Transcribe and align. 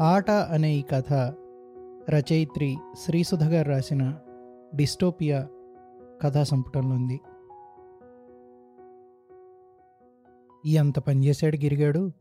ఆట 0.00 0.30
అనే 0.30 0.74
ఈ 0.74 0.82
కథ 0.82 1.12
రచయిత్రి 2.10 2.76
శ్రీసుధ 3.04 3.42
గారు 3.44 3.68
రాసిన 3.68 4.18
డిస్టోపియా 4.74 5.48
కథా 6.22 6.42
సంపుటంలో 6.42 6.96
ఉంది. 6.96 7.20
ఈ 10.66 10.76
అంత 10.76 10.98
పనిచేశాడు 10.98 11.56
గిరిగాడు? 11.56 12.12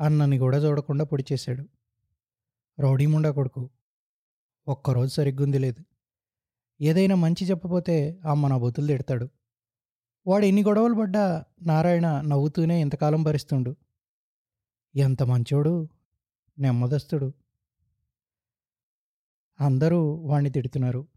అన్నని 0.00 0.38
కూడా 0.38 0.58
చూడకుండా 0.58 1.04
పొడి 1.04 1.24
చేశాడు. 1.32 1.64
రౌడీ 2.80 3.06
ముండా 3.06 3.30
కొడుకు. 3.30 3.70
ఒక్కరోజు 4.68 5.14
సరిగ్గుంది 5.14 5.58
లేదు. 5.58 5.84
ఏదైనా 6.80 7.14
మంచి 7.14 7.44
చెప్పపోతే 7.44 8.20
అమ్మ 8.26 8.48
నా 8.48 8.58
బొతులు 8.58 8.86
తిడతాడు. 8.86 9.28
వాడు 10.26 10.44
ఎన్ని 10.44 10.62
గొడవలు 10.62 10.94
పడ్డా 10.94 11.44
నారాయణ 11.62 12.20
నవ్వుతూనే 12.20 12.80
ఇంతకాలం 12.80 13.22
భరిస్తుండు. 13.22 13.76
ఎంత 14.96 15.22
మంచోడు? 15.22 15.88
నెమ్మదస్తుడు. 16.60 17.32
అందరూ 19.60 20.14
వాణ్ణి 20.14 20.50
తిడుతున్నారు. 20.50 21.08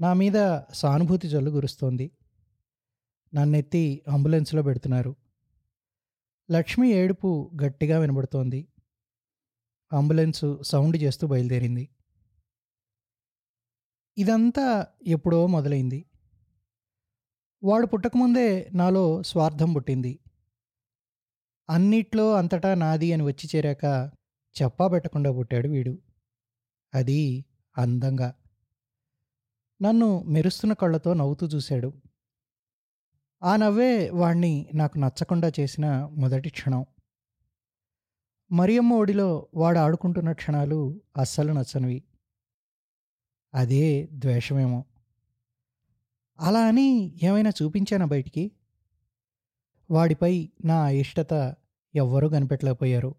నా 0.00 0.12
మీద 0.12 0.60
సానుభూతి 0.72 1.28
జల్లు 1.28 1.50
గురుస్తోంది. 1.50 2.10
నన్నెత్తి 3.34 4.02
అంబులెన్స్లో 4.08 4.62
పెడుతున్నారు. 4.62 5.16
లక్ష్మి 6.50 6.88
ఏడుపు 6.88 7.50
గట్టిగా 7.64 7.98
వినబడుతోంది. 7.98 8.68
అంబులెన్సు 9.92 10.62
సౌండ్ 10.62 10.96
చేస్తూ 10.96 11.26
బయలుదేరింది. 11.26 11.88
ఇదంతా 14.18 14.86
ఎప్పుడో 15.06 15.46
మొదలైంది. 15.46 16.06
వాడు 17.64 17.86
పుట్టకముందే 17.86 18.70
నాలో 18.74 19.22
స్వార్థం 19.22 19.72
పుట్టింది. 19.72 20.18
అన్నిట్లో 21.70 22.34
అంతటా 22.34 22.74
నాది 22.74 23.12
అని 23.12 23.22
వచ్చి 23.22 23.50
చేరాక 23.56 24.12
చెప్పా 24.62 24.88
పెట్టకుండా 24.88 25.32
పుట్టాడు 25.32 25.68
వీడు. 25.68 25.98
అది 26.94 27.44
అందంగా. 27.78 28.34
నన్ను 29.82 30.22
మెరుస్తున్న 30.22 30.72
కళ్ళతో 30.72 31.14
నవ్వుతూ 31.14 31.46
చూశాడు. 31.46 31.92
ఆ 33.42 33.56
నవ్వే 33.56 34.10
వాణ్ణి 34.10 34.70
నాకు 34.74 34.98
నచ్చకుండా 34.98 35.52
చేసిన 35.60 36.04
మొదటి 36.04 36.50
క్షణం. 36.50 36.86
మరియమ్మ 38.52 38.94
ఒడిలో 38.94 39.48
వాడు 39.54 39.78
ఆడుకుంటున్న 39.78 40.32
క్షణాలు 40.32 41.00
అస్సలు 41.16 41.52
నచ్చనివి. 41.52 42.04
అదే 43.54 44.08
ద్వేషమేమో. 44.12 44.84
అలా 46.40 46.66
అని 46.66 47.18
ఏమైనా 47.22 47.50
చూపించానా 47.50 48.04
బయటికి? 48.04 48.52
వాడిపై 49.90 50.50
నా 50.64 50.82
అయిష్టత 50.82 51.56
ఎవ్వరూ 51.94 52.28
కనిపెట్టలేకపోయారు. 52.28 53.14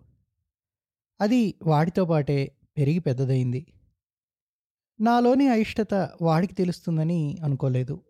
అది 1.21 1.55
వాడితో 1.63 2.05
పాటే 2.05 2.57
పెరిగి 2.77 2.99
పెద్దదైంది 2.99 3.67
నాలోని 5.01 5.47
అయిష్టత 5.47 5.93
వాడికి 6.21 6.53
తెలుస్తుందని 6.53 7.37
అనుకోలేదు. 7.43 8.03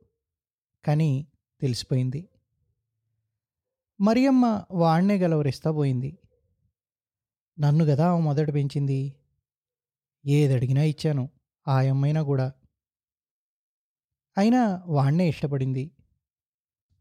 కానీ 0.86 1.28
తెలిసిపోయింది. 1.62 2.30
మరియమ్మ 4.02 4.64
వాణ్ణే 4.72 5.18
గలవరిస్తా 5.18 5.72
పోయింది. 5.72 6.18
నన్ను 7.60 7.86
గదా 7.86 8.18
మొదట 8.18 8.54
పెంచింది? 8.54 9.16
ఏదడిగినా 10.26 10.84
ఇచ్చాను 10.84 11.30
ఆ 11.68 11.82
అమ్మైనా 11.82 12.22
కూడా. 12.22 12.54
అయినా 14.38 14.84
వాణ్ణే 14.88 15.30
ఇష్టపడింది. 15.30 15.92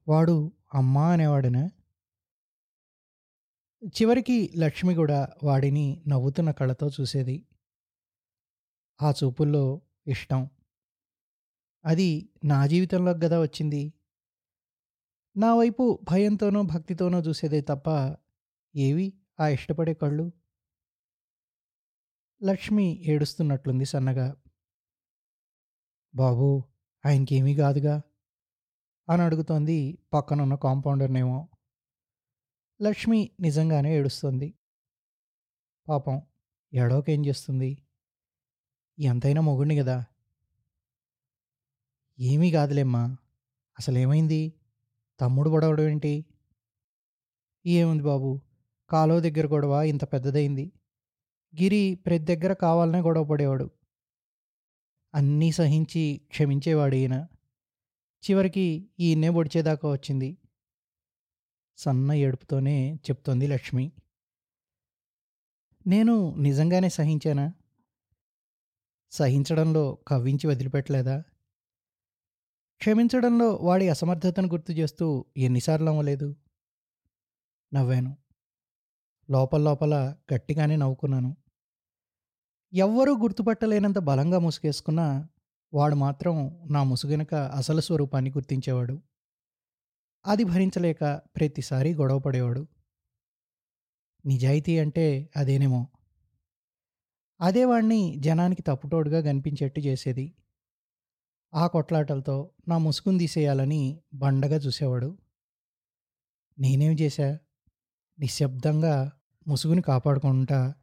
వాడు 0.09 0.53
అమ్మా 0.75 1.13
అనేవాడనా? 1.13 1.71
చివరికి 3.87 4.53
లక్ష్మి 4.57 4.95
కూడా 4.95 5.29
వాడిని 5.45 6.03
నవ్వుతున్న 6.09 6.51
కళ్ళతో 6.51 6.89
చూసేది. 6.89 7.47
ఆ 9.03 9.11
చూపుల్లో 9.11 9.81
ఇష్టం. 10.07 10.51
అది 11.85 12.29
నా 12.45 12.67
జీవితంలోకి 12.67 13.25
గదా 13.25 13.41
వచ్చింది. 13.41 13.93
నా 15.37 15.55
వైపు 15.55 16.01
భయంతోనో 16.11 16.63
భక్తితోనో 16.63 17.21
చూసేదే 17.21 17.61
తప్ప 17.61 18.17
ఏవి 18.77 19.15
ఆ 19.41 19.49
ఇష్టపడే 19.49 19.95
కళ్ళు? 19.95 20.33
లక్ష్మి 22.45 23.03
ఏడుస్తున్నట్లుంది 23.03 23.85
సన్నగా. 23.85 24.37
బాబు 26.15 26.63
ఆయనకేమీ 27.07 27.57
కాదుగా 27.57 28.03
అని 29.11 29.23
అడుగుతోంది 29.23 29.99
పక్కనున్న 30.13 30.55
కాంపౌండర్నేమో. 30.55 31.49
లక్ష్మి 32.83 33.31
నిజంగానే 33.41 33.99
ఏడుస్తుంది. 33.99 34.55
పాపం 35.89 36.23
ఏడోకేం 36.75 37.27
చేస్తుంది? 37.27 37.79
ఎంతైనా 38.99 39.41
మొగుడిని 39.41 39.77
కదా 39.77 40.05
ఏమీ 42.21 42.51
కాదులేమ్మా. 42.51 43.17
అసలేమైంది? 43.79 44.53
తమ్ముడు 45.21 45.51
గొడవడం 45.51 45.85
ఏంటి? 45.85 46.27
ఏముంది 47.67 48.03
బాబు? 48.03 48.41
కాలువ 48.91 49.21
దగ్గర 49.21 49.47
గొడవ 49.47 49.83
ఇంత 49.83 50.05
పెద్దదైంది. 50.05 50.73
గిరి 51.63 51.95
ప్రతి 52.07 52.25
దగ్గర 52.25 52.53
కావాలనే 52.53 53.01
గొడవ 53.01 53.25
పడేవాడు. 53.25 53.71
అన్నీ 55.15 55.53
సహించి 55.53 56.21
క్షమించేవాడు 56.29 56.95
ఈయన 56.95 57.27
చివరికి 58.31 58.91
ఈయన్నే 59.01 59.31
పొడిచేదాకా 59.31 59.89
వచ్చింది. 59.93 60.39
సన్న 61.77 62.13
ఏడుపుతోనే 62.13 62.95
చెప్తోంది 62.95 63.47
లక్ష్మి. 63.47 63.93
నేను 65.87 66.35
నిజంగానే 66.35 66.89
సహించానా? 66.89 67.53
సహించడంలో 69.11 69.99
కవ్వించి 70.09 70.47
వదిలిపెట్టలేదా? 70.47 71.21
క్షమించడంలో 72.79 73.55
వాడి 73.55 73.89
అసమర్థతను 73.89 74.49
గుర్తు 74.49 74.73
చేస్తూ 74.73 75.25
ఎన్నిసార్లు 75.37 75.91
అవ్వలేదు 75.91 76.37
నవ్వాను. 77.75 78.17
లోపల 79.31 79.61
లోపల 79.61 80.17
గట్టిగానే 80.35 80.77
నవ్వుకున్నాను. 80.77 81.37
ఎవ్వరూ 82.75 83.19
గుర్తుపట్టలేనంత 83.19 83.99
బలంగా 83.99 84.39
ముసుగేసుకున్నా 84.39 85.29
వాడు 85.75 85.95
మాత్రం 85.95 86.63
నా 86.71 86.83
ముసుగెనక 86.83 87.35
అసలు 87.35 87.81
స్వరూపాన్ని 87.81 88.31
గుర్తించేవాడు. 88.31 89.03
అది 90.27 90.45
భరించలేక 90.45 91.23
ప్రతిసారి 91.37 91.95
గొడవ 91.95 92.19
పడేవాడు. 92.19 92.69
నిజాయితీ 94.27 94.79
అంటే 94.79 95.31
అదేనేమో. 95.37 95.89
అదే 97.41 97.65
వాణ్ణి 97.65 98.17
జనానికి 98.19 98.63
తప్పుటోడుగా 98.63 99.21
కనిపించేట్టు 99.21 99.81
చేసేది. 99.81 100.35
ఆ 101.55 101.67
కొట్లాటలతో 101.67 102.51
నా 102.69 102.79
ముసుగును 102.79 103.19
తీసేయాలని 103.19 104.01
బండగా 104.15 104.57
చూసేవాడు. 104.57 105.19
నేనేం 106.59 106.93
చేశా? 106.93 107.39
నిశ్శబ్దంగా 108.19 109.13
ముసుగుని 109.49 109.83
కాపాడుకుంటా 109.83 110.75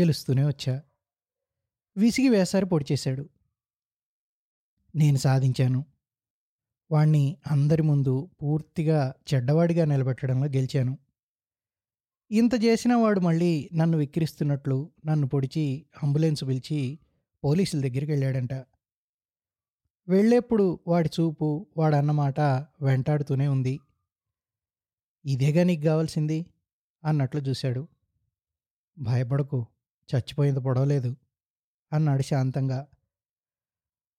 గెలుస్తూనే 0.00 0.46
వచ్చా. 0.46 0.82
విసిగి 1.96 2.28
వేసారి 2.28 2.66
పొడి 2.66 2.84
చేశాడు 2.92 3.30
నేను 4.94 5.16
సాధించాను. 5.16 5.84
వాణ్ణి 6.92 7.36
అందరి 7.50 7.82
ముందు 7.82 8.30
పూర్తిగా 8.42 9.14
చెడ్డవాడిగా 9.34 9.84
నిలబెట్టడంలో 9.84 10.46
గెలిచాను. 10.46 10.98
ఇంత 12.30 12.50
చేసిన 12.64 12.94
వాడు 12.94 13.20
మళ్ళీ 13.20 13.70
నన్ను 13.74 13.98
విక్కిరిస్తున్నట్లు 13.98 14.90
నన్ను 15.06 15.26
పొడిచి 15.28 15.86
అంబులెన్స్ 16.02 16.44
పిలిచి 16.44 16.98
పోలీసుల 17.44 17.80
దగ్గరికి 17.80 18.12
వెళ్ళాడంట. 18.12 18.54
వెళ్ళేప్పుడు 20.08 20.78
వాడి 20.86 21.10
చూపు 21.20 21.66
వాడన్నమాట 21.76 22.40
వెంటాడుతూనే 22.82 23.48
ఉంది. 23.48 23.80
ఇదేగా 25.24 25.64
నీకు 25.64 25.82
కావాల్సింది? 25.82 26.46
అన్నట్లు 27.04 27.40
చూశాడు. 27.40 27.88
భయపడకు 28.98 29.66
చచ్చిపోయింది 30.10 30.60
పొడవలేదు 30.60 31.16
అన్నాడు 31.92 32.22
శాంతంగా. 32.22 32.86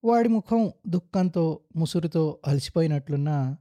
వాడి 0.04 0.30
ముఖం 0.30 0.72
దుఃఖంతో 0.88 1.60
ముసురుతో 1.76 2.40
అలసిపోయినట్లున్న 2.48 3.58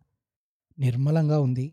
నిర్మలంగా 0.78 1.40
ఉంది. 1.40 1.72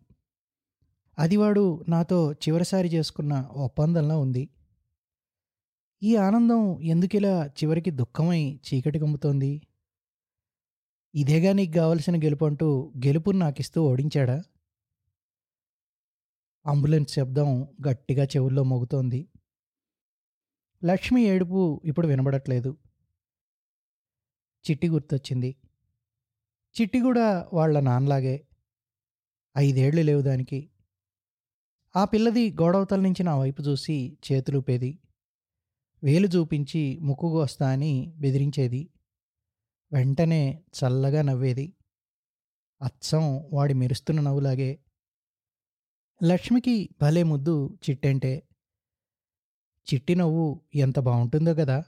అది 1.19 1.37
వాడు 1.37 1.85
నాతో 1.89 2.33
చివరిసారి 2.33 2.87
చేసుకున్న 2.87 3.49
ఒప్పందంలా 3.51 4.17
ఉంది. 4.17 4.49
ఈ 6.03 6.15
ఆనందం 6.15 6.81
ఎందుకిలా 6.81 7.47
చివరికి 7.47 7.91
దుఃఖమై 7.91 8.59
చీకటి 8.67 8.99
కమ్ముతోంది? 8.99 9.61
ఇదేగా 11.15 11.53
నీకు 11.53 11.71
కావలసిన 11.71 12.17
గెలుపు 12.17 12.45
అంటూ 12.45 12.93
గెలుపుని 13.05 13.39
నాకిస్తూ 13.39 13.83
ఓడించాడా? 13.83 14.43
అంబులెన్స్ 16.65 17.13
శబ్దం 17.13 17.67
గట్టిగా 17.87 18.23
చెవుల్లో 18.23 18.63
మోగుతోంది. 18.63 19.27
లక్ష్మి 20.85 21.23
ఏడుపు 21.23 21.81
ఇప్పుడు 21.85 22.07
వినబడట్లేదు. 22.07 22.77
చిట్టి 24.69 24.89
గుర్తొచ్చింది. 24.89 25.55
చిట్టి 26.81 26.99
కూడా 26.99 27.49
వాళ్ళ 27.53 27.79
నాన్నలాగే 27.79 28.47
ఐదేళ్ళు 29.57 30.01
లేవు 30.01 30.21
దానికి. 30.21 30.69
ఆ 31.95 32.05
పిల్లది 32.05 32.51
గోడవతల 32.51 32.99
నుంచి 32.99 33.23
నా 33.23 33.37
వైపు 33.37 33.61
చూసి 33.61 34.17
చేతులూపేది 34.31 34.99
వేలు 36.03 36.27
చూపించి 36.27 36.99
ముక్కుగోస్తా 36.99 37.71
అని 37.71 38.13
బెదిరించేది. 38.17 38.89
వెంటనే 39.93 40.63
చల్లగా 40.77 41.21
నవ్వేది. 41.21 41.73
అచ్చం 42.81 43.49
వాడి 43.53 43.73
మెరుస్తున్న 43.73 44.21
నవ్వులాగే. 44.21 44.79
లక్ష్మికి 46.23 46.89
భలే 47.01 47.23
ముద్దు 47.23 47.79
చిట్టంటే. 47.89 48.43
చిట్టి 49.93 50.15
నవ్వు 50.15 50.61
ఎంత 50.75 50.99
బాగుంటుందో 50.99 51.53
కదా. 51.53 51.83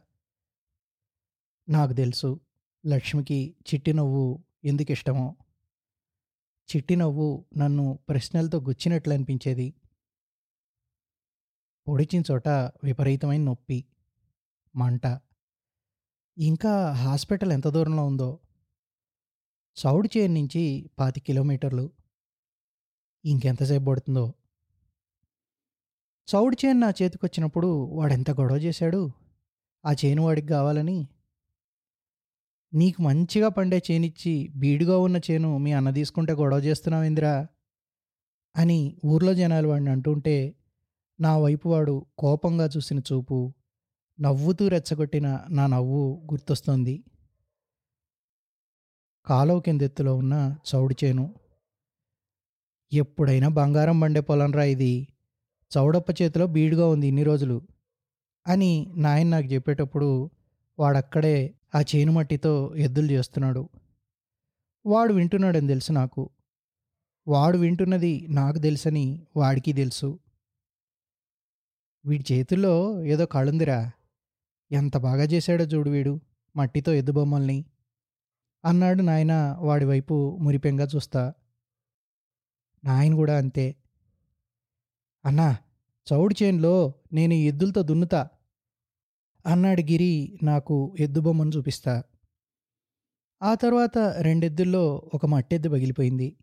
నాకు 1.70 1.94
తెలుసు. 1.94 2.40
లక్ష్మికి 2.88 3.56
చిట్టి 3.74 3.94
నవ్వు 3.94 4.44
ఎందుకు 4.64 4.92
ఇష్టమో 4.92 5.36
చిట్టి 6.76 6.96
నవ్వు 6.96 7.46
నన్ను 7.58 8.00
ప్రశ్నలతో 8.10 8.60
గుచ్చినట్లు 8.60 9.14
అనిపించేది 9.14 9.74
పొడిచిన 11.88 12.24
చోట 12.32 12.48
విపరీతమైన 12.48 13.44
నొప్పి 13.44 13.86
మంట. 14.76 15.22
ఇంకా 16.38 16.92
హాస్పిటల్ 16.92 17.52
ఎంత 17.52 17.68
దూరంలో 17.68 18.06
ఉందో. 18.06 18.40
చౌడు 19.86 20.10
చేరు 20.18 20.32
నుంచి 20.32 20.90
పాతి 21.00 21.20
కిలోమీటర్లు. 21.20 21.92
ఇంకెంతసేపు 23.26 23.86
పడుతుందో. 23.86 24.34
చౌడు 26.36 26.58
చేను 26.66 26.80
నా 26.80 26.90
చేతికొచ్చినప్పుడు 26.90 27.68
వాడెంత 27.68 28.32
గొడవ 28.32 28.56
చేశాడు? 28.56 29.12
ఆ 29.86 29.92
చేను 29.92 30.24
వాడికి 30.24 30.48
కావాలని 30.48 31.08
నీకు 32.74 33.02
మంచిగా 33.02 33.50
పండే 33.50 33.84
చేనిచ్చి 33.92 34.50
బీడుగా 34.56 34.98
ఉన్న 34.98 35.18
చేను 35.32 35.58
మీ 35.58 35.72
అన్న 35.72 35.90
తీసుకుంటే 35.90 36.34
గొడవ 36.34 36.58
చేస్తున్నావేందిరా 36.58 37.48
అని 38.56 38.98
ఊర్లో 39.06 39.34
జనాలు 39.34 39.68
వాడిని 39.68 39.90
అంటుంటే 39.90 40.56
నా 41.20 41.38
వైపు 41.38 41.70
వాడు 41.70 42.06
కోపంగా 42.18 42.70
చూసిన 42.78 43.00
చూపు 43.00 43.54
నవ్వుతూ 44.20 44.68
రెచ్చగొట్టిన 44.68 45.46
నా 45.50 45.68
నవ్వు 45.68 46.28
గుర్తొస్తుంది. 46.32 47.04
కాలువ 49.26 49.60
కిందెత్తులో 49.60 50.16
ఉన్న 50.16 50.56
చౌడు 50.70 50.96
చేను. 51.04 51.36
ఎప్పుడైనా 52.94 53.48
బంగారం 53.48 54.00
బండే 54.00 54.22
పొలంరా 54.22 54.64
ఇది. 54.64 55.08
చౌడప్ప 55.72 56.22
చేతిలో 56.22 56.48
బీడుగా 56.48 56.88
ఉంది 56.88 57.08
ఇన్ని 57.08 57.24
రోజులు 57.24 57.62
అని 58.48 58.94
నాయన 58.96 59.28
నాకు 59.28 59.46
చెప్పేటప్పుడు 59.46 60.30
వాడక్కడే 60.80 61.56
ఆ 61.76 61.82
చేను 61.82 62.12
మట్టితో 62.12 62.76
ఎద్దులు 62.76 63.12
చేస్తున్నాడు. 63.12 63.70
వాడు 64.86 65.14
వింటున్నాడని 65.14 65.68
తెలుసు 65.68 65.92
నాకు. 65.92 66.30
వాడు 67.28 67.58
వింటున్నది 67.58 68.28
నాకు 68.30 68.58
తెలుసని 68.58 69.28
వాడికి 69.38 69.74
తెలుసు. 69.74 70.20
వీడి 72.06 72.34
చేతుల్లో 72.34 73.04
ఏదో 73.04 73.26
కళుందిరా 73.26 73.92
ఎంత 74.72 74.98
బాగా 74.98 75.24
చేశాడో 75.24 75.64
చూడు 75.64 75.90
వీడు 75.90 76.20
మట్టితో 76.56 76.94
ఎద్దు 76.94 77.12
బొమ్మల్ని. 77.12 77.66
అన్నాడు 78.66 79.02
నాయన 79.02 79.56
వాడి 79.60 79.86
వైపు 79.86 80.38
మురిపెంగా 80.42 80.88
చూస్తా. 80.96 81.34
నాయన 82.84 83.14
కూడా 83.14 83.38
అంతే. 83.38 83.76
అన్నా 85.26 85.58
చౌడు 86.14 86.44
చేన్లో 86.44 86.94
నేను 87.14 87.34
ఎద్దులతో 87.34 87.84
దున్నుతా. 87.84 88.30
అన్నాడు 89.46 89.82
గిరి 89.82 90.40
నాకు 90.44 90.96
ఎద్దు 91.00 91.20
బొమ్మను 91.20 91.52
చూపిస్తా. 91.58 92.04
ఆ 93.44 93.54
తర్వాత 93.54 93.98
రెండెద్దుల్లో 93.98 95.12
ఒక 95.14 95.26
మట్టెద్దు 95.26 95.70
పగిలిపోయింది. 95.70 96.36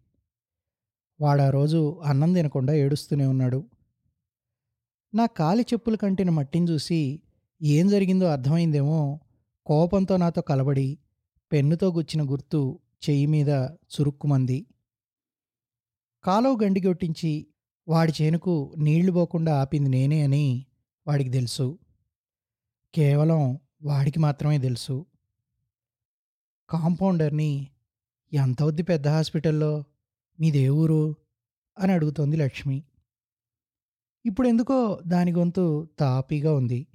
వాడా 1.21 1.51
రోజు 1.51 2.01
అన్నం 2.05 2.33
తినకుండా 2.33 2.73
ఏడుస్తూనే 2.73 3.27
ఉన్నాడు. 3.27 3.71
నా 5.15 5.27
కాలి 5.27 5.63
చెప్పులు 5.63 5.97
కంటిన 5.97 6.31
మట్టిని 6.31 6.71
చూసి 6.71 7.23
ఏం 7.63 7.89
జరిగిందో 7.89 8.27
అర్థమైందేమో 8.27 9.21
కోపంతో 9.67 10.17
నాతో 10.17 10.43
కలబడి 10.43 10.99
పెన్నుతో 11.53 11.93
గుచ్చిన 11.93 12.31
గుర్తు 12.31 12.79
చెయ్యి 13.09 13.27
మీద 13.27 13.49
చురుక్కుమంది. 13.95 14.67
కాలువ 16.25 16.59
గండిగొట్టించి 16.65 17.47
వాడి 17.89 18.13
చేనుకు 18.23 18.75
నీళ్ళు 18.79 19.13
పోకుండా 19.13 19.61
ఆపింది 19.61 19.91
నేనే 19.91 20.23
అని 20.23 20.67
వాడికి 21.07 21.31
తెలుసు. 21.31 21.79
కేవలం 22.97 23.59
వాడికి 23.83 24.19
మాత్రమే 24.19 24.59
తెలుసు. 24.59 25.07
కాంపౌండర్ని 26.71 27.71
ఎంత 28.33 28.63
అవుద్ది 28.63 28.83
పెద్ద 28.83 29.09
హాస్పిటల్లో? 29.09 29.85
మీదే 30.41 30.69
ఊరు? 30.69 31.17
అని 31.79 31.93
అడుగుతోంది 31.93 32.37
లక్ష్మి. 32.37 32.85
ఇప్పుడు 34.27 34.49
ఎందుకో 34.49 35.01
దాని 35.07 35.33
గొంతు 35.33 35.89
తాపీగా 35.99 36.55
ఉంది. 36.55 36.87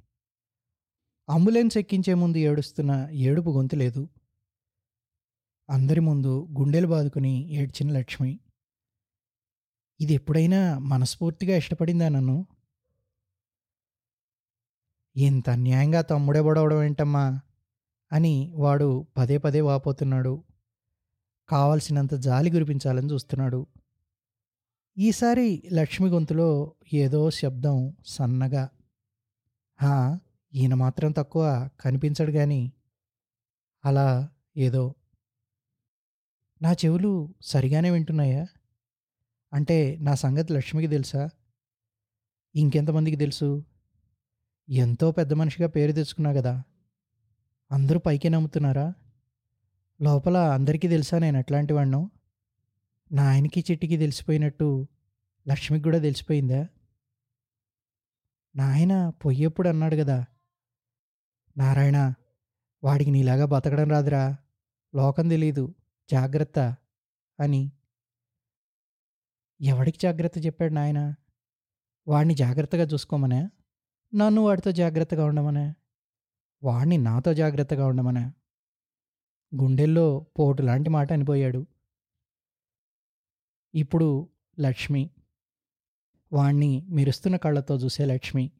అంబులెన్స్ 1.29 1.77
ఎక్కించే 1.77 2.13
ముందు 2.13 2.37
ఏడుస్తున్న 2.37 3.07
ఏడుపు 3.11 3.49
గొంతు 3.49 3.75
లేదు. 3.75 4.09
అందరి 5.69 5.99
ముందు 5.99 6.47
గుండెలు 6.59 6.87
బాదుకుని 6.87 7.53
ఏడ్చిన 7.53 7.91
లక్ష్మి. 7.91 8.39
ఇది 10.01 10.13
ఎప్పుడైనా 10.13 10.77
మనస్ఫూర్తిగా 10.77 11.57
ఇష్టపడిందా 11.57 12.09
నన్ను? 12.09 12.47
ఇంత 15.17 15.49
అన్యాయంగా 15.49 16.01
తమ్ముడే 16.01 16.41
పొడవడం 16.41 16.83
ఏంటమ్మా? 16.83 17.39
అని 18.11 18.53
వాడు 18.55 19.07
పదే 19.17 19.37
పదే 19.37 19.61
వాపోతున్నాడు. 19.61 20.43
కావలసినంత 21.49 22.13
జాలి 22.13 22.51
గురిపించాలని 22.51 23.13
చూస్తున్నాడు. 23.13 23.65
ఈసారి 24.97 25.63
లక్ష్మి 25.73 26.09
గొంతులో 26.09 26.73
ఏదో 26.93 27.31
శబ్దం 27.31 27.97
సన్నగా 28.05 28.69
హా 29.81 30.19
ఈయన 30.53 30.73
మాత్రం 30.73 31.11
తక్కువ 31.11 31.69
కనిపించడు 31.79 32.31
కానీ 32.31 32.71
అలా 33.85 34.29
ఏదో 34.57 34.93
నా 36.61 36.71
చెవులు 36.73 37.33
సరిగానే 37.41 37.89
వింటున్నాయా? 37.89 38.47
అంటే 39.53 39.97
నా 40.01 40.15
సంగతి 40.15 40.53
లక్ష్మికి 40.53 40.87
తెలుసా? 40.87 41.29
ఇంకెంతమందికి 42.55 43.17
తెలుసు? 43.17 43.63
ఎంతో 44.69 45.11
పెద్ద 45.11 45.33
మనిషిగా 45.33 45.67
పేరు 45.67 45.91
తెచ్చుకున్నా 45.91 46.33
కదా. 46.33 46.63
అందరూ 47.71 47.99
పైకే 47.99 48.29
నమ్ముతున్నారా? 48.29 48.93
లోపల 50.01 50.37
అందరికీ 50.37 50.87
తెలుసా 50.87 51.19
నేను 51.19 51.37
ఎట్లాంటి 51.37 51.73
వాడినో 51.73 52.09
నా 53.11 53.29
ఆయనకి 53.29 53.65
చెట్టుకి 53.71 53.97
తెలిసిపోయినట్టు 53.97 54.87
లక్ష్మికి 55.47 55.83
కూడా 55.83 55.97
తెలిసిపోయిందా? 55.97 56.67
నాయన 58.55 59.09
పొయ్యప్పుడు 59.09 59.69
అన్నాడు 59.69 59.95
కదా 59.95 60.25
నారాయణ 61.57 62.13
వాడికి 62.83 63.11
నీలాగా 63.11 63.45
బతకడం 63.45 63.89
రాదురా 63.89 64.37
లోకం 64.95 65.29
తెలీదు 65.29 65.75
జాగ్రత్త 66.11 66.75
అని. 67.39 67.71
ఎవడికి 69.61 69.97
జాగ్రత్త 70.01 70.45
చెప్పాడు 70.45 70.73
నాయన? 70.73 71.15
వాడిని 72.07 72.35
జాగ్రత్తగా 72.35 72.83
చూసుకోమనే? 72.83 73.49
నన్ను 74.15 74.41
వాడితో 74.41 74.71
జాగ్రత్తగా 74.71 75.25
ఉండమనే. 75.25 75.73
వాడిని 76.63 76.97
నాతో 76.97 77.33
జాగ్రత్తగా 77.33 77.87
ఉండమనే. 77.87 78.25
గుండెల్లో 79.55 80.25
పోటు 80.39 80.61
లాంటి 80.61 80.89
మాట 80.89 81.13
అనిపోయాడు. 81.13 81.65
ఇప్పుడు 83.75 84.29
లక్ష్మి. 84.59 85.09
వాణ్ణి 86.33 86.85
మెరుస్తున్న 86.89 87.37
కళ్ళతో 87.37 87.75
చూసే 87.75 88.05
లక్ష్మి. 88.05 88.51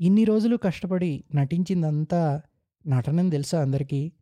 ఇన్ని 0.00 0.24
రోజులు 0.24 0.56
కష్టపడి 0.56 1.24
నటించిందంతా 1.34 2.42
నటనని 2.86 3.30
తెలుసా 3.30 3.60
అందరికీ? 3.60 4.12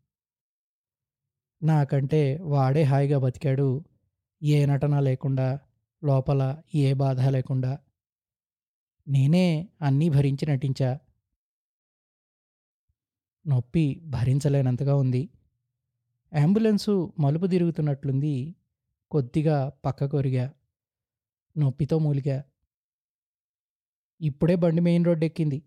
నాకంటే 1.62 2.38
వాడే 2.42 2.82
హాయిగా 2.82 3.18
బతికాడు. 3.18 3.84
ఏ 4.42 4.66
నటన 4.66 5.00
లేకుండా 5.00 5.58
లోపల 6.04 6.62
ఏ 6.74 6.92
బాధ 6.92 7.20
లేకుండా. 7.20 7.78
నేనే 9.08 9.68
అన్నీ 9.82 10.08
భరించి 10.08 10.46
నటించా. 10.46 10.98
నొప్పి 13.46 14.02
భరించలేనంతగా 14.04 14.94
ఉంది. 14.94 15.28
అంబులెన్సు 16.32 17.12
మలుపు 17.20 17.46
తిరుగుతున్నట్లుంది. 17.46 18.54
కొద్దిగా 19.10 19.72
పక్క 19.84 20.04
కొరిగా 20.04 20.52
నొప్పితో 21.58 21.98
మూలిగా. 21.98 22.44
ఇప్పుడే 24.20 24.54
బండి 24.54 24.80
మెయిన్ 24.80 25.06
రోడ్డెక్కింది. 25.06 25.62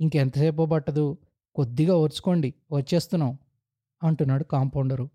ఇంకెంతసేపో 0.00 0.66
పట్టదు. 0.66 1.18
కొద్దిగా 1.54 1.94
ఓర్చుకోండి. 1.94 2.54
వచ్చేస్తున్నాం. 2.72 3.38
అంటున్నాడు 4.02 4.44
కాంపౌండరు. 4.44 5.08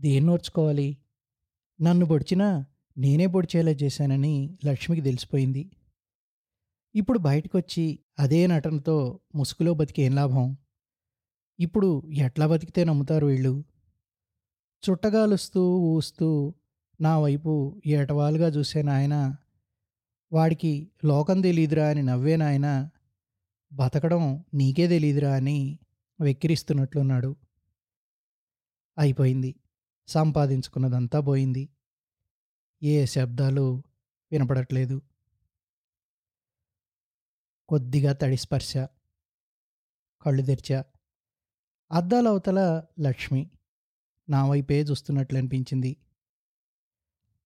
దేన్ని 0.00 0.30
ఓర్చుకోవాలి? 0.30 0.98
నన్ను 1.82 2.06
పొడిచినా 2.06 2.64
నేనే 2.98 3.26
పొడిచేలా 3.26 3.70
చేశానని 3.70 4.58
లక్ష్మికి 4.66 5.02
తెలిసిపోయింది. 5.02 5.70
ఇప్పుడు 6.94 7.18
బయటకొచ్చి 7.18 7.98
అదే 8.18 8.46
నటనతో 8.46 9.20
ముసుగులో 9.34 9.74
బతికేం 9.74 10.14
లాభం? 10.14 10.56
ఇప్పుడు 11.60 12.02
ఎట్లా 12.08 12.46
బతికితే 12.46 12.84
నమ్ముతారు 12.84 13.26
వీళ్ళు? 13.26 13.64
చుట్టగాలుస్తూ 14.82 15.78
ఊస్తూ 15.78 16.54
నా 17.00 17.18
వైపు 17.18 17.82
ఏటవాలుగా 17.86 18.48
చూసే 18.48 18.82
నాయన 18.82 19.36
వాడికి 20.32 20.90
లోకం 21.04 21.40
తెలీదురా 21.40 21.88
అని 21.88 22.02
నవ్వే 22.02 22.36
నాయన 22.36 22.90
బతకడం 23.72 24.44
నీకే 24.54 24.88
తెలీదురా 24.88 25.34
అని 25.34 25.78
వెక్కిరిస్తున్నట్లున్నాడు. 26.20 27.36
అయిపోయింది. 28.98 29.54
సంపాదించుకున్నదంతా 30.08 31.20
పోయింది. 31.20 31.68
ఏ 32.82 33.06
శబ్దాలు 33.06 33.82
వినపడట్లేదు. 34.32 35.02
కొద్దిగా 37.70 38.12
తడి 38.12 38.36
స్పర్శ 38.36 38.76
కళ్ళు 40.22 40.42
తెరిచా 40.42 40.84
అద్దాల 41.92 42.28
అవతల 42.28 42.82
లక్ష్మి 43.00 43.50
నా 44.28 44.48
వైపే 44.48 44.82
చూస్తున్నట్లు 44.82 45.38
అనిపించింది. 45.38 45.96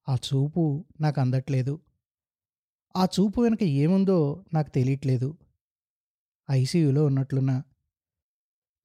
ఆ 0.08 0.14
చూపు 0.14 0.84
నాకు 1.00 1.20
అందట్లేదు. 1.20 1.80
ఆ 2.96 3.04
చూపు 3.04 3.40
వెనుక 3.40 3.62
ఏముందో 3.62 4.44
నాకు 4.54 4.70
తెలియట్లేదు. 4.70 5.38
ఐసీయూలో 6.50 7.06
ఉన్నట్లున్నా 7.06 7.64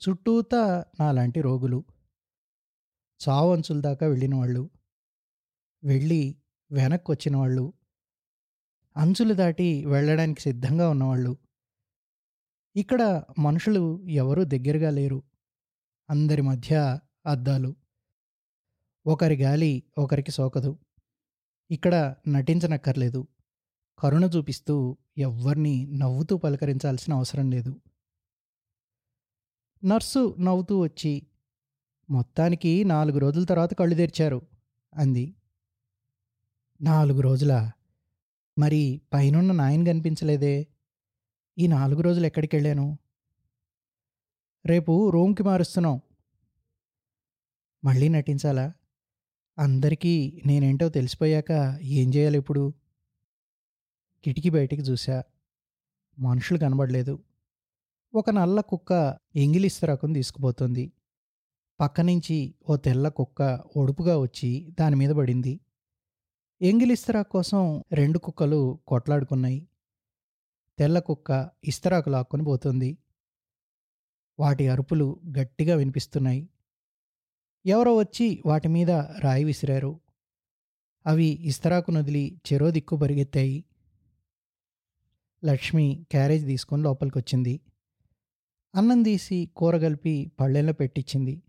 చుట్టూతా 0.01 0.85
నాలాంటి 0.99 1.41
రోగులు. 1.41 1.83
చావు 3.29 3.53
అంచుల 3.53 3.81
దాకా 3.81 4.07
వెళ్ళిన 4.07 4.35
వాళ్ళు 4.35 4.69
వెళ్ళి 5.83 6.37
వెనక్కి 6.71 7.11
వచ్చిన 7.11 7.37
వాళ్ళు 7.37 7.73
అంచులు 8.97 9.33
దాటి 9.33 9.85
వెళ్ళడానికి 9.85 10.41
సిద్ధంగా 10.41 10.89
ఉన్నవాళ్ళు. 10.89 11.37
ఇక్కడ 12.75 13.23
మనుషులు 13.39 14.07
ఎవరూ 14.09 14.43
దగ్గరగా 14.43 14.89
లేరు. 14.89 15.23
అందరి 16.09 16.41
మధ్య 16.41 16.99
అద్దాలు. 17.25 17.75
ఒకరి 19.07 19.35
గాలి 19.35 19.83
ఒకరికి 19.97 20.31
సోకదు. 20.31 20.79
ఇక్కడ 21.71 22.15
నటించనక్కర్లేదు. 22.27 23.27
కరుణ 23.99 24.23
చూపిస్తూ 24.23 24.97
ఎవ్వరిని 25.17 25.85
నవ్వుతూ 25.85 26.37
పలకరించాల్సిన 26.37 27.13
అవసరం 27.13 27.51
లేదు. 27.51 27.81
నర్సు 29.85 30.35
నవ్వుతూ 30.39 30.79
వచ్చి 30.79 31.27
మొత్తానికి 32.09 32.83
నాలుగు 32.83 33.19
రోజుల 33.19 33.43
తర్వాత 33.43 33.73
కళ్ళు 33.73 33.95
తెరిచారు 33.95 34.41
అంది. 34.93 35.35
నాలుగు 36.81 37.21
రోజులా? 37.21 37.71
మరి 38.57 39.01
పైనున్న 39.13 39.51
నాయన 39.51 39.85
కనిపించలేదే. 39.85 40.67
ఈ 41.57 41.67
నాలుగు 41.67 42.01
రోజులు 42.01 42.25
ఎక్కడికి 42.25 42.55
వెళ్ళాను 42.55 42.97
రేపు 44.65 45.09
రూమ్కి 45.09 45.43
మారుస్తున్నాం. 45.43 46.01
మళ్ళీ 47.83 48.09
నటించాలా? 48.09 48.73
అందరికీ 49.59 50.41
నేనేంటో 50.45 50.89
తెలిసిపోయాక 50.89 51.79
ఏం 51.81 52.11
చేయాలి 52.15 52.37
ఇప్పుడు? 52.37 52.73
కిటికీ 54.23 54.49
బయటికి 54.49 54.81
చూశా. 54.81 55.23
మనుషులు 56.19 56.59
కనబడలేదు. 56.59 57.23
ఒక 58.13 58.29
నల్ల 58.29 58.61
కుక్క 58.61 59.17
ఎంగిలిస్తరాకుని 59.35 60.13
తీసుకుపోతుంది. 60.13 60.91
పక్క 61.79 62.01
నుంచి 62.01 62.55
ఓ 62.69 62.75
తెల్ల 62.75 63.07
కుక్క 63.07 63.63
ఒడుపుగా 63.77 64.17
వచ్చి 64.17 64.75
దాని 64.79 64.95
మీద 64.95 65.09
పడింది 66.61 66.93
ఇస్తరా 66.93 67.21
కోసం 67.21 67.83
రెండు 67.93 68.19
కుక్కలు 68.19 68.79
కొట్లాడుకున్నాయి. 68.87 69.67
తెల్ల 70.79 70.99
కుక్క 70.99 71.49
ఇస్తరాకు 71.63 72.09
లాక్కొని 72.09 72.43
పోతుంది. 72.43 72.97
వాటి 74.39 74.67
అరుపులు 74.67 75.19
గట్టిగా 75.39 75.75
వినిపిస్తున్నాయి. 75.75 76.49
ఎవరో 77.65 77.95
వచ్చి 77.95 78.43
వాటి 78.45 78.67
మీద 78.67 78.91
రాయి 78.91 79.43
విసిరారు. 79.43 79.99
అవి 81.05 81.25
ఇస్తరాకు 81.25 81.91
నదిలి 81.91 82.41
చెరో 82.53 82.71
దిక్కు 82.71 82.95
పరిగెత్తాయి. 82.97 83.63
లక్ష్మి 85.45 86.05
క్యారేజ్ 86.11 86.45
తీసుకొని 86.45 86.83
లోపలికొచ్చింది. 86.83 87.59
అన్నం 88.75 89.03
తీసి 89.03 89.49
కూర 89.55 89.77
కలిపి 89.77 90.31
పళ్ళెంలో 90.39 90.73
పెట్టించింది 90.73 91.41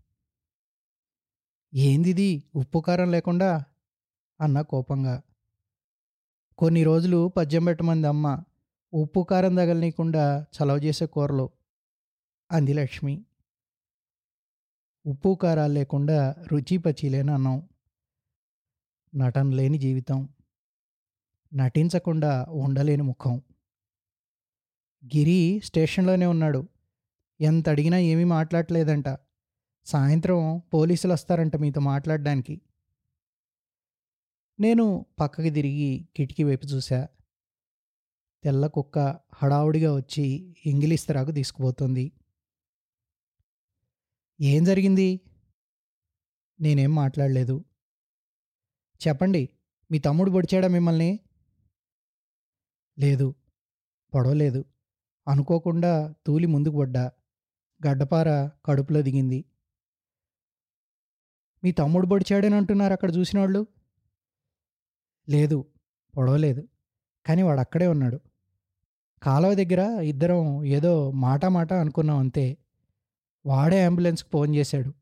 ఏందిది? 1.73 2.43
ఉప్పు 2.55 2.79
కారం 2.79 3.11
లేకుండా 3.11 3.63
అన్న 4.41 4.61
కోపంగా. 4.61 5.21
కొన్ని 6.57 6.83
రోజులు 6.83 7.27
పద్యం 7.27 7.65
పెట్టమంది 7.65 8.07
అమ్మ. 8.07 8.43
ఉప్పు 8.93 9.27
కారం 9.29 9.55
తగలనీయకుండా 9.55 10.45
చలవ 10.57 10.77
చేసే 10.77 11.05
కూరలు. 11.05 11.49
అంది 12.51 12.73
లక్ష్మి. 12.73 13.25
ఉప్పు 15.05 15.35
కారాలు 15.35 15.73
లేకుండా 15.73 16.35
రుచి 16.51 16.77
పచి 16.77 17.09
లేని 17.09 17.31
అన్నం. 17.31 17.69
నటన 19.15 19.49
లేని 19.49 19.77
జీవితం. 19.77 20.29
నటించకుండా 21.53 22.45
ఉండలేని 22.49 23.03
ముఖం. 23.03 23.41
గిరి 25.05 25.61
స్టేషన్లోనే 25.63 26.25
ఉన్నాడు. 26.25 26.67
ఎంత 27.41 27.69
అడిగినా 27.69 27.97
ఏమీ 27.97 28.23
మాట్లాడలేదంట. 28.23 29.05
సాయంత్రం 29.85 30.61
పోలీసులు 30.73 31.13
వస్తారంట 31.13 31.55
మీతో 31.55 31.81
మాట్లాడడానికి. 31.81 32.61
నేను 34.61 35.05
పక్కకి 35.19 35.49
తిరిగి 35.49 36.09
కిటికీ 36.15 36.43
వైపు 36.43 36.65
చూశా 36.65 37.07
తెల్ల 38.43 38.67
కుక్క 38.67 39.19
హడావుడిగా 39.33 39.95
వచ్చి 39.95 40.55
ఇంగిలిస్తరాకు 40.65 41.31
తీసుకుపోతుంది. 41.31 42.11
ఏం 44.41 44.63
జరిగింది? 44.63 45.21
నేనేం 46.61 46.95
మాట్లాడలేదు. 46.95 47.65
చెప్పండి 49.07 49.49
మీ 49.91 49.99
తమ్ముడు 49.99 50.31
పొడిచాడా 50.31 50.67
మిమ్మల్ని? 50.67 51.19
లేదు 52.99 53.35
పొడవలేదు. 54.13 54.65
అనుకోకుండా 55.27 56.15
తూలి 56.27 56.47
ముందుకు 56.47 56.77
పడ్డా. 56.77 57.11
గడ్డపార 57.87 58.49
కడుపులో 58.65 59.01
దిగింది. 59.01 59.45
మీ 61.63 61.71
తమ్ముడు 61.71 62.07
పొడిచాడని 62.07 62.55
అంటున్నారు 62.55 62.93
అక్కడ 62.93 63.15
చూసిన 63.15 63.39
వాళ్ళు 63.39 63.67
లేదు 65.31 65.65
పొడవలేదు 66.17 66.67
కానీ 67.25 67.41
వాడు 67.41 67.59
అక్కడే 67.59 67.87
ఉన్నాడు. 67.87 68.19
కాలువ 69.23 69.53
దగ్గర 69.53 69.79
ఇద్దరం 70.01 70.63
ఏదో 70.63 71.11
మాట 71.11 71.45
మాట 71.45 71.73
అనుకున్నాం 71.73 72.17
అంతే. 72.17 72.57
వాడే 73.45 73.85
అంబులెన్స్కి 73.85 74.29
ఫోన్ 74.29 74.55
చేశాడు. 74.55 74.93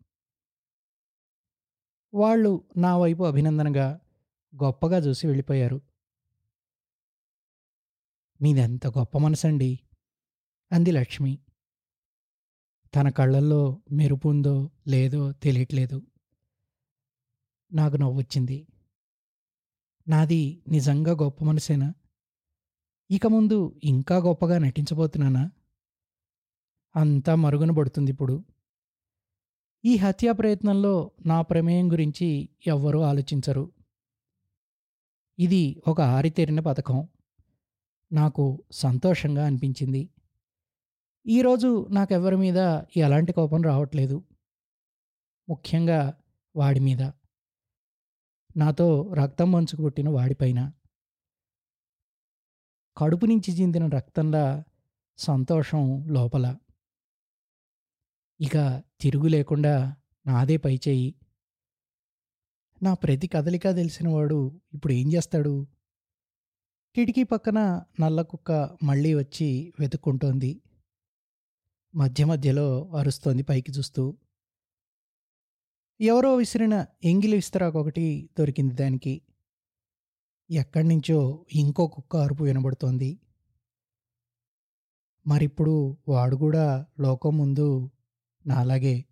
వాళ్ళు 2.14 2.64
నా 2.78 2.98
వైపు 2.98 3.24
అభినందనగా 3.24 4.00
గొప్పగా 4.64 4.98
చూసి 4.98 5.28
వెళ్ళిపోయారు. 5.28 5.82
మీదెంత 8.42 8.88
గొప్ప 8.88 9.18
మనసండి 9.18 9.80
అంది 10.72 10.92
లక్ష్మి. 10.92 11.40
తన 12.96 13.10
కళ్ళల్లో 13.10 13.82
మెరుపు 13.92 14.28
ఉందో 14.28 14.70
లేదో 14.88 15.32
తెలియట్లేదు. 15.32 16.02
నాకు 17.74 17.96
నవ్వొచ్చింది. 17.96 18.68
నాది 20.10 20.64
నిజంగా 20.68 21.12
గొప్ప 21.12 21.44
మనసేనా? 21.44 21.94
ఇక 23.12 23.28
ముందు 23.28 23.80
ఇంకా 23.84 24.18
గొప్పగా 24.18 24.58
నటించబోతున్నానా? 24.58 25.52
అంతా 26.96 27.36
మరుగున 27.36 27.72
పడుతుంది 27.72 28.12
ఇప్పుడు. 28.12 28.46
ఈ 29.86 29.96
హత్యా 29.96 30.32
ప్రయత్నంలో 30.32 31.12
నా 31.26 31.42
ప్రమేయం 31.42 31.92
గురించి 31.92 32.50
ఎవ్వరూ 32.68 33.02
ఆలోచించరు. 33.02 33.72
ఇది 35.40 35.82
ఒక 35.88 36.02
ఆరితేరిన 36.02 36.60
పథకం. 36.60 37.08
నాకు 38.12 38.64
సంతోషంగా 38.72 39.46
అనిపించింది. 39.46 40.10
ఈరోజు 41.28 41.88
నాకెవరి 41.92 42.36
మీద 42.36 42.58
ఎలాంటి 42.98 43.34
కోపం 43.34 43.62
రావట్లేదు. 43.62 44.24
ముఖ్యంగా 45.50 46.22
వాడి 46.56 46.80
మీద. 46.80 47.12
నాతో 48.60 49.14
రక్తం 49.14 49.52
మంచుకు 49.52 49.82
పుట్టిన 49.82 50.10
వాడిపైన 50.10 50.72
కడుపు 52.98 53.26
నుంచి 53.26 53.62
చిందిన 53.62 53.88
రక్తంలా 53.88 54.64
సంతోషం 55.18 56.06
లోపల. 56.08 56.58
ఇక 58.42 58.84
తిరుగు 59.02 59.28
లేకుండా 59.28 59.96
నాదే 60.28 60.58
పై 60.58 60.80
చేయి. 60.88 61.16
నా 62.84 62.94
ప్రతి 62.94 63.28
కదలిక 63.28 63.64
తెలిసినవాడు 63.76 64.62
ఇప్పుడు 64.74 64.94
ఏం 64.94 65.14
చేస్తాడు? 65.14 65.68
కిటికీ 66.96 67.24
పక్కన 67.24 67.86
నల్ల 68.00 68.22
కుక్క 68.22 68.52
మళ్ళీ 68.84 69.14
వచ్చి 69.14 69.74
వెతుక్కుంటోంది. 69.80 70.62
మధ్య 71.96 72.26
మధ్యలో 72.26 72.92
అరుస్తోంది 72.92 73.44
పైకి 73.44 73.72
చూస్తూ. 73.72 74.18
ఎవరో 76.02 76.36
విసిరిన 76.36 76.86
ఎంగిలి 77.04 77.36
విస్తరాకొకటి 77.36 78.30
దొరికింది 78.40 78.74
దానికి. 78.74 79.22
ఎక్కడి 80.52 80.88
నుంచో 80.88 81.46
ఇంకో 81.52 81.88
కుక్క 81.88 82.16
అరుపు 82.16 82.44
వినబడుతోంది. 82.44 83.20
మరిప్పుడు 85.28 85.98
వాడు 86.08 86.36
కూడా 86.36 86.86
లోకం 87.00 87.38
ముందు 87.38 87.90
నాలాగే 88.46 89.06